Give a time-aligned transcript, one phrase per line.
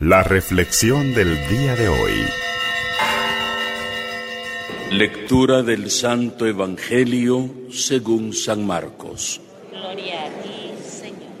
[0.00, 2.12] La reflexión del día de hoy.
[4.92, 9.42] Lectura del Santo Evangelio según San Marcos.
[9.70, 11.32] Gloria a ti, Señor.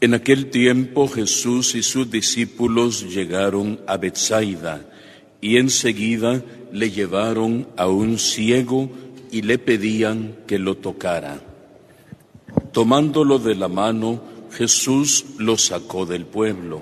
[0.00, 4.88] En aquel tiempo Jesús y sus discípulos llegaron a Bethsaida
[5.40, 6.40] y enseguida
[6.70, 8.90] le llevaron a un ciego
[9.32, 11.40] y le pedían que lo tocara.
[12.70, 16.80] Tomándolo de la mano, Jesús lo sacó del pueblo,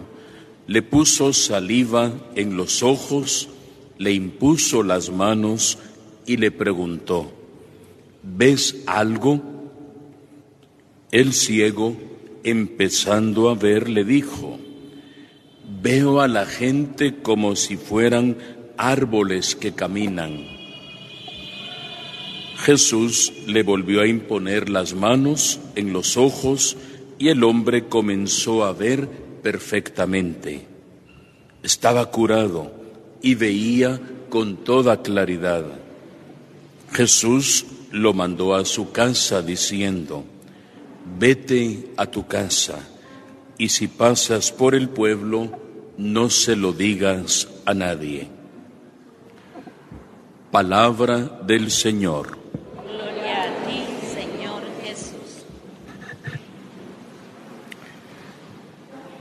[0.69, 3.49] le puso saliva en los ojos,
[3.99, 5.79] le impuso las manos
[6.25, 7.33] y le preguntó,
[8.23, 9.43] ¿ves algo?
[11.11, 11.97] El ciego,
[12.45, 14.61] empezando a ver, le dijo,
[15.83, 18.37] veo a la gente como si fueran
[18.77, 20.47] árboles que caminan.
[22.57, 26.77] Jesús le volvió a imponer las manos en los ojos
[27.19, 29.09] y el hombre comenzó a ver
[29.43, 30.67] perfectamente.
[31.63, 32.73] Estaba curado
[33.23, 35.65] y veía con toda claridad.
[36.93, 40.25] Jesús lo mandó a su casa diciendo,
[41.19, 42.79] vete a tu casa
[43.57, 45.51] y si pasas por el pueblo,
[45.97, 48.29] no se lo digas a nadie.
[50.51, 52.44] Palabra del Señor.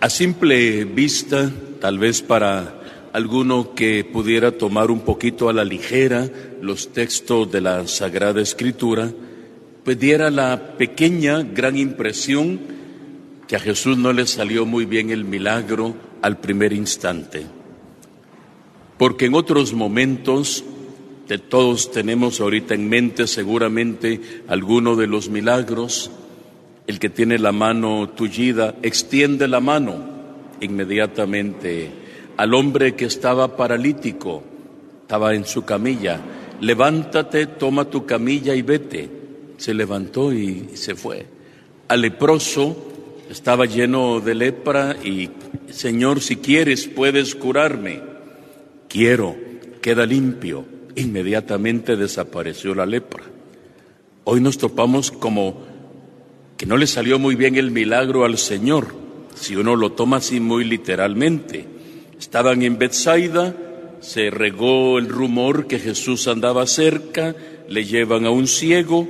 [0.04, 6.30] A simple vista, tal vez para alguno que pudiera tomar un poquito a la ligera
[6.62, 9.10] los textos de la Sagrada Escritura,
[9.86, 12.60] pues diera la pequeña, gran impresión
[13.48, 17.46] que a Jesús no le salió muy bien el milagro al primer instante.
[18.98, 20.66] Porque en otros momentos,
[21.30, 26.12] de todos tenemos ahorita en mente seguramente alguno de los milagros,
[26.88, 30.14] el que tiene la mano tullida extiende la mano
[30.62, 32.04] inmediatamente
[32.38, 34.44] al hombre que estaba paralítico,
[35.02, 36.20] estaba en su camilla.
[36.62, 39.10] Levántate, toma tu camilla y vete.
[39.58, 41.26] Se levantó y se fue.
[41.88, 42.76] Al leproso
[43.30, 45.30] estaba lleno de lepra y,
[45.70, 48.02] Señor, si quieres, puedes curarme.
[48.88, 49.36] Quiero,
[49.82, 50.66] queda limpio.
[50.96, 53.24] Inmediatamente desapareció la lepra.
[54.26, 55.73] Hoy nos topamos como
[56.64, 58.96] que no le salió muy bien el milagro al Señor,
[59.36, 61.66] si uno lo toma así muy literalmente.
[62.18, 63.54] Estaban en Bethsaida,
[64.00, 67.36] se regó el rumor que Jesús andaba cerca,
[67.68, 69.06] le llevan a un ciego,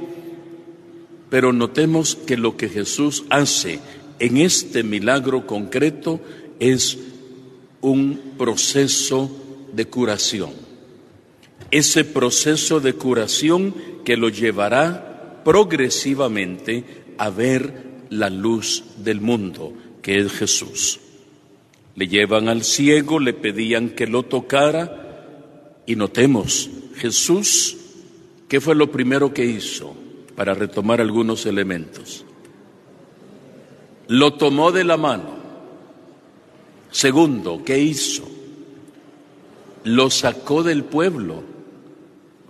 [1.29, 3.79] pero notemos que lo que Jesús hace
[4.17, 6.21] en este milagro concreto
[6.59, 6.97] es
[7.81, 9.29] un proceso
[9.71, 10.53] de curación.
[11.69, 20.19] Ese proceso de curación que lo llevará progresivamente a ver la luz del mundo, que
[20.19, 20.99] es Jesús.
[21.95, 27.77] Le llevan al ciego, le pedían que lo tocara y notemos, Jesús,
[28.47, 29.95] ¿qué fue lo primero que hizo
[30.35, 32.25] para retomar algunos elementos?
[34.07, 35.43] Lo tomó de la mano.
[36.91, 38.23] Segundo, ¿qué hizo?
[39.83, 41.53] Lo sacó del pueblo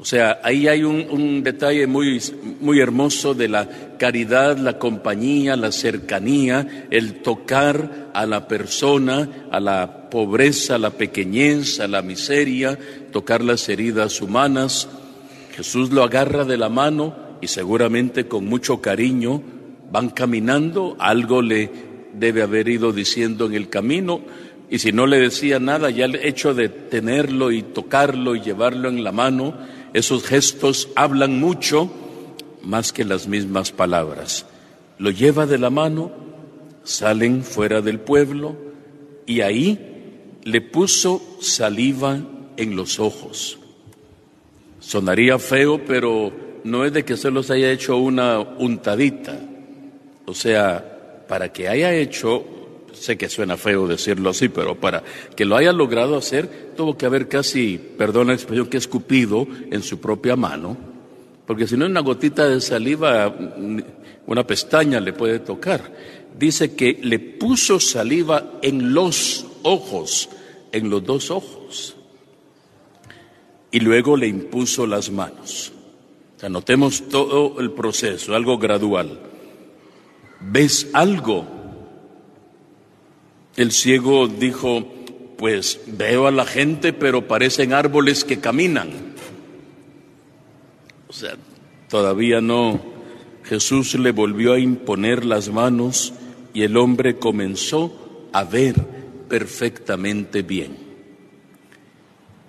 [0.04, 2.22] o sea, ahí hay un, detalle muy,
[2.60, 9.62] muy hermoso de la caridad, la compañía, la cercanía, el tocar a la persona, a
[9.62, 12.78] la pobreza, a la pequeñez, a la miseria,
[13.14, 14.90] tocar las heridas humanas.
[15.56, 19.42] Jesús lo agarra de la mano y seguramente con mucho cariño
[19.90, 21.72] van caminando, algo le
[22.14, 24.20] debe haber ido diciendo en el camino,
[24.70, 28.90] y si no le decía nada, ya el hecho de tenerlo y tocarlo y llevarlo
[28.90, 29.54] en la mano,
[29.94, 32.03] esos gestos hablan mucho
[32.64, 34.46] más que las mismas palabras.
[34.98, 36.12] Lo lleva de la mano,
[36.84, 38.56] salen fuera del pueblo
[39.26, 42.20] y ahí le puso saliva
[42.58, 43.60] en los ojos.
[44.80, 46.32] Sonaría feo, pero
[46.64, 49.40] no es de que se los haya hecho una untadita.
[50.26, 52.46] O sea, para que haya hecho
[52.94, 55.04] sé que suena feo decirlo así, pero para
[55.36, 59.84] que lo haya logrado hacer, tuvo que haber casi, perdón la expresión, que escupido en
[59.84, 60.78] su propia mano,
[61.46, 63.34] porque si no una gotita de saliva,
[64.26, 65.94] una pestaña le puede tocar.
[66.38, 70.30] Dice que le puso saliva en los ojos,
[70.72, 71.96] en los dos ojos,
[73.72, 75.72] y luego le impuso las manos.
[76.38, 79.20] O sea, notemos todo el proceso, algo gradual.
[80.40, 81.46] ¿Ves algo?
[83.56, 84.86] El ciego dijo,
[85.38, 89.03] pues veo a la gente, pero parecen árboles que caminan.
[91.14, 91.36] Sea,
[91.90, 92.82] todavía no.
[93.44, 96.12] Jesús le volvió a imponer las manos
[96.56, 98.74] y el hombre comenzó a ver
[99.30, 100.76] perfectamente bien.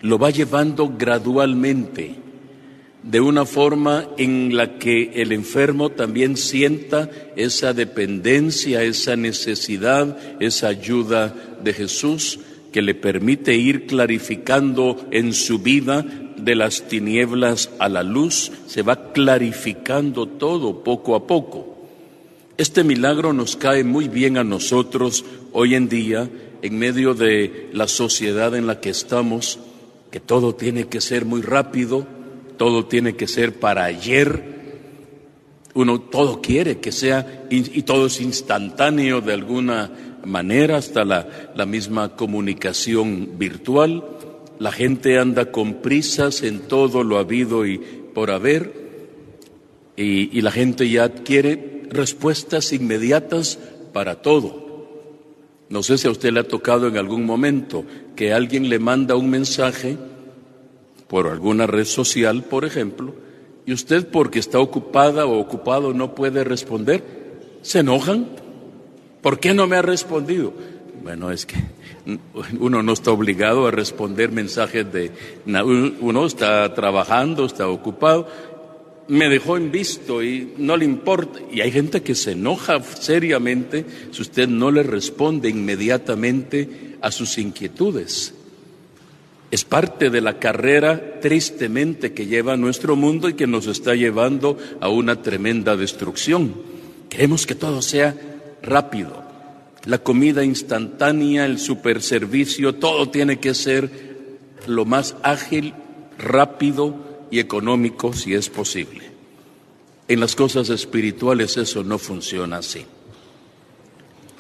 [0.01, 2.15] Lo va llevando gradualmente,
[3.03, 10.69] de una forma en la que el enfermo también sienta esa dependencia, esa necesidad, esa
[10.69, 12.41] ayuda de Jesús
[12.75, 16.05] que le permite ir clarificando en su vida
[16.37, 21.87] de las tinieblas a la luz, se va clarificando todo poco a poco.
[22.57, 26.29] Este milagro nos cae muy bien a nosotros hoy en día,
[26.63, 29.61] en medio de la sociedad en la que estamos,
[30.11, 32.05] que todo tiene que ser muy rápido,
[32.57, 34.53] todo tiene que ser para ayer.
[35.75, 42.17] Uno todo quiere que sea y, todo es instantáneo de alguna manera, hasta la, misma
[42.17, 44.05] comunicación virtual.
[44.59, 48.73] La gente anda con prisas en todo lo habido y por haber,
[49.97, 53.59] y, y la gente ya quiere respuestas inmediatas
[53.93, 54.65] para todo.
[55.69, 57.85] No sé si a usted le ha tocado en algún momento
[58.15, 59.97] que alguien le manda un mensaje
[61.09, 63.15] por alguna red social, por ejemplo,
[63.67, 67.03] y usted porque está ocupada o ocupado no puede responder,
[67.63, 68.29] ¿se enojan?
[69.25, 70.53] ¿Por qué no me ha respondido?
[71.03, 71.57] Bueno, es que
[72.61, 75.11] uno no está obligado a responder mensajes de...
[75.47, 78.29] Uno está trabajando, está ocupado
[79.09, 81.41] me dejó en visto y no le importa.
[81.53, 87.39] Y hay gente que se enoja seriamente si usted no le responde inmediatamente a sus
[87.39, 88.35] inquietudes.
[89.51, 94.59] Es parte de la carrera tristemente que lleva nuestro mundo y que nos está llevando
[94.81, 96.55] a una tremenda destrucción.
[97.09, 98.17] Queremos que todo sea
[98.65, 99.23] rápido.
[99.85, 103.91] La comida instantánea, el superservicio, todo tiene que ser
[104.67, 105.75] lo más ágil,
[106.19, 109.03] rápido, y económico si es posible.
[110.07, 112.87] En las cosas espirituales eso no funciona así.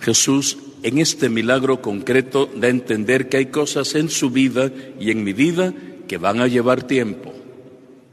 [0.00, 4.70] Jesús en este milagro concreto da a entender que hay cosas en su vida
[5.00, 5.74] y en mi vida
[6.06, 7.34] que van a llevar tiempo,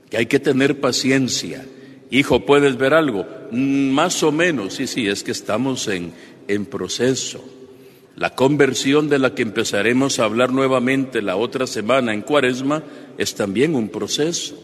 [0.10, 1.64] que hay que tener paciencia.
[2.12, 3.26] Hijo, ¿puedes ver algo?
[3.52, 6.12] Mm, más o menos, sí, sí, es que estamos en,
[6.50, 7.44] en proceso.
[8.18, 12.84] La conversión de la que empezaremos a hablar nuevamente la otra semana en Cuaresma
[13.18, 14.62] es también un proceso.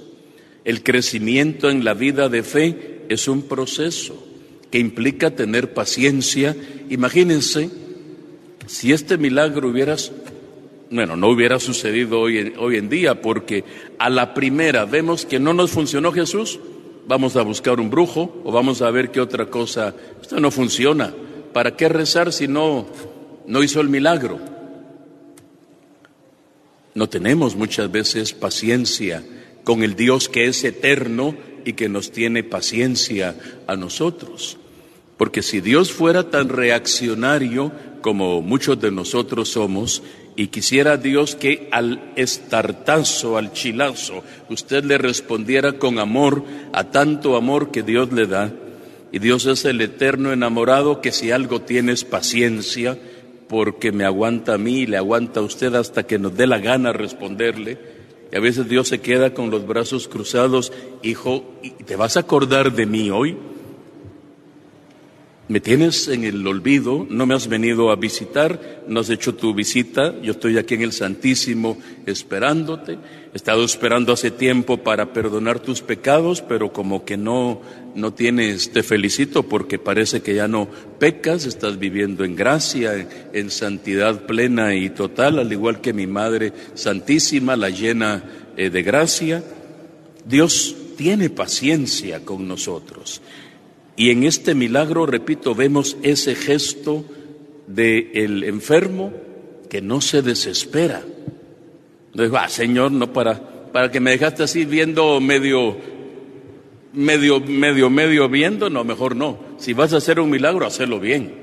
[0.65, 4.21] El crecimiento en la vida de fe es un proceso
[4.69, 6.55] que implica tener paciencia.
[6.89, 7.69] Imagínense
[8.65, 9.95] si este milagro hubiera,
[10.91, 13.63] bueno, no hubiera sucedido hoy hoy en día, porque
[13.97, 16.59] a la primera vemos que no nos funcionó Jesús,
[17.07, 19.95] vamos a buscar un brujo o vamos a ver qué otra cosa.
[20.21, 21.13] Esto no funciona.
[21.53, 22.85] ¿Para qué rezar si no,
[23.47, 24.39] no hizo el milagro?
[26.93, 29.23] No tenemos muchas veces paciencia
[29.63, 33.35] con el Dios que es eterno y que nos tiene paciencia
[33.67, 34.57] a nosotros.
[35.17, 37.71] Porque si Dios fuera tan reaccionario
[38.01, 40.03] como muchos de nosotros somos,
[40.37, 46.43] y quisiera Dios que al estartazo, al chilazo, usted le respondiera con amor
[46.73, 48.53] a tanto amor que Dios le da,
[49.11, 52.99] y Dios es el eterno enamorado que si algo tienes paciencia,
[53.49, 56.59] porque me aguanta a mí y le aguanta a usted hasta que nos dé la
[56.59, 57.79] gana responderle,
[58.31, 61.51] y a veces Dios se queda con los brazos cruzados, hijo,
[61.87, 63.37] ¿te vas a acordar de mí hoy?
[65.49, 69.53] Me tienes en el olvido, no me has venido a visitar, no has hecho tu
[69.53, 72.97] visita, yo estoy aquí en el Santísimo esperándote,
[73.33, 77.61] he estado esperando hace tiempo para perdonar tus pecados, pero como que no,
[77.95, 80.67] no tienes, te felicito porque parece que ya no
[80.99, 86.51] pecas, estás viviendo en gracia, en, santidad plena y total, al igual que mi Madre
[86.73, 88.21] Santísima, la llena
[88.57, 89.43] eh, de gracia.
[90.25, 93.21] Dios tiene paciencia con nosotros.
[93.97, 97.03] Y en este milagro, repito, vemos ese gesto
[97.65, 99.11] del el enfermo
[99.69, 101.01] que no se desespera.
[102.11, 105.75] Entonces, ah, Señor, no para, para que me dejaste así viendo medio,
[106.93, 109.39] medio, medio, medio viendo, no, mejor no.
[109.57, 111.33] Si vas a hacer un milagro, hazlo bien.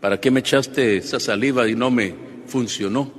[0.00, 2.14] ¿Para qué me echaste esa saliva y no me
[2.46, 3.12] funcionó?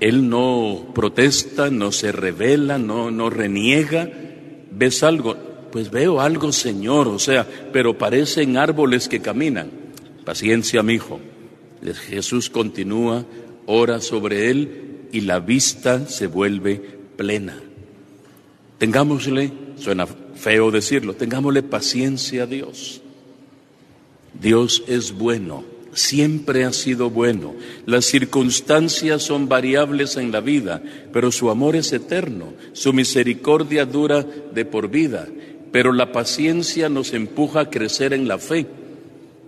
[0.00, 4.10] Él no protesta, no se revela, no, no reniega.
[4.72, 5.36] ¿Ves algo?
[5.70, 9.70] Pues veo algo, Señor, o sea, pero parecen árboles que caminan.
[10.24, 11.20] Paciencia, mi hijo.
[11.94, 13.24] Jesús continúa,
[13.66, 16.80] ora sobre él y la vista se vuelve
[17.16, 17.60] plena.
[18.78, 23.00] Tengámosle, suena feo decirlo, tengámosle paciencia a Dios.
[24.40, 27.54] Dios es bueno, siempre ha sido bueno.
[27.86, 30.82] Las circunstancias son variables en la vida,
[31.12, 35.26] pero su amor es eterno, su misericordia dura de por vida
[35.76, 38.64] pero la paciencia nos empuja a crecer en la fe.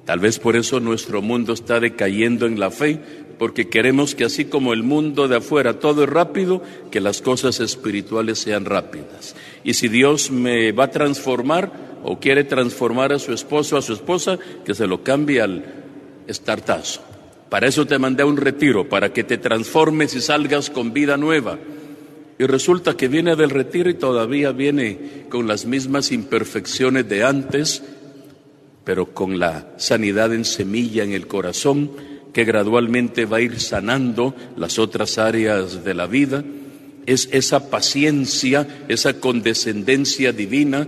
[0.04, 3.00] Tal vez por eso nuestro mundo está decayendo en la fe,
[3.38, 7.60] porque queremos que así como el mundo de afuera todo es rápido, que las cosas
[7.60, 9.36] espirituales sean rápidas.
[9.64, 11.72] Y si Dios me va a transformar
[12.04, 15.64] o quiere transformar a su esposo o a su esposa, que se lo cambie al
[16.26, 17.00] estartazo.
[17.48, 21.16] Para eso te mandé a un retiro, para que te transformes y salgas con vida
[21.16, 21.58] nueva.
[22.38, 27.82] Y resulta que viene del retiro y todavía viene con las mismas imperfecciones de antes,
[28.84, 31.90] pero con la sanidad en semilla en el corazón
[32.32, 36.44] que gradualmente va a ir sanando las otras áreas de la vida,
[37.06, 40.86] es esa paciencia, esa condescendencia divina.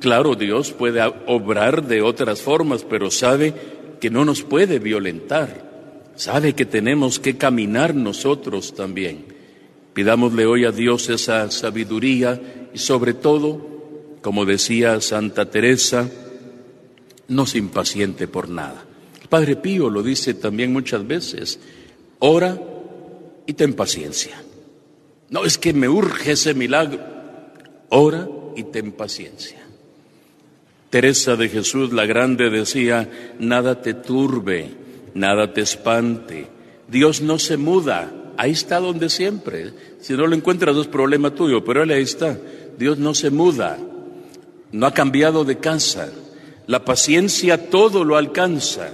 [0.00, 3.54] Claro, Dios puede obrar de otras formas, pero sabe
[3.98, 9.31] que no nos puede violentar, sabe que tenemos que caminar nosotros también.
[9.94, 13.66] Pidámosle hoy a Dios esa sabiduría y sobre todo,
[14.22, 16.08] como decía Santa Teresa,
[17.28, 18.84] no se impaciente por nada.
[19.28, 21.58] Padre Pío lo dice también muchas veces,
[22.18, 22.60] ora
[23.46, 24.42] y ten paciencia.
[25.30, 27.00] No es que me urge ese milagro,
[27.88, 29.60] ora y ten paciencia.
[30.90, 34.74] Teresa de Jesús la Grande decía, nada te turbe,
[35.14, 36.48] nada te espante,
[36.86, 39.72] Dios no se muda, ahí está donde siempre.
[40.00, 42.38] Si no lo encuentras es problema tuyo, pero él ahí está.
[42.78, 43.78] Dios no se muda,
[44.72, 46.10] no ha cambiado de casa.
[46.66, 48.90] La paciencia todo lo alcanza.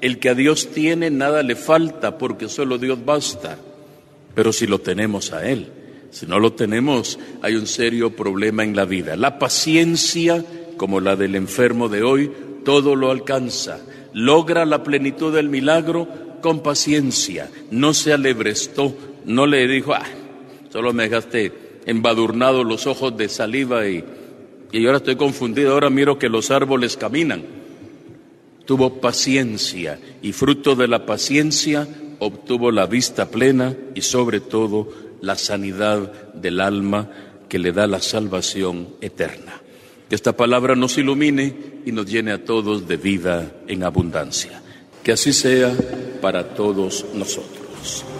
[0.00, 3.56] El que a Dios tiene nada le falta porque solo Dios basta.
[4.34, 5.68] Pero si lo tenemos a Él,
[6.10, 9.16] si no lo tenemos, hay un serio problema en la vida.
[9.16, 10.44] La paciencia,
[10.76, 12.30] como la del enfermo de hoy,
[12.64, 13.78] todo lo alcanza.
[14.12, 16.08] Logra la plenitud del milagro
[16.42, 17.50] con paciencia.
[17.70, 18.94] No se alebrestó,
[19.24, 20.04] no le dijo, ah,
[20.70, 21.52] solo me dejaste
[21.86, 24.04] embadurnado los ojos de saliva y,
[24.70, 27.62] y ahora estoy confundido, ahora miro que los árboles caminan
[28.64, 31.86] tuvo paciencia y fruto de la paciencia
[32.18, 34.88] obtuvo la vista plena y sobre todo
[35.20, 37.10] la sanidad del alma
[37.48, 39.60] que le da la salvación eterna.
[40.08, 44.62] Que esta palabra nos ilumine y nos llene a todos de vida en abundancia.
[45.02, 45.74] Que así sea
[46.22, 48.11] para todos nosotros.